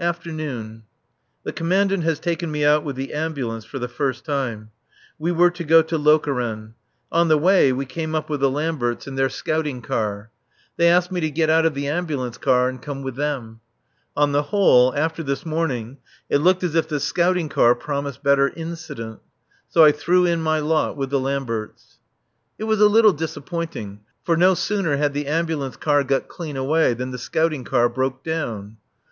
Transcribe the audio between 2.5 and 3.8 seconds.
me out with the Ambulance for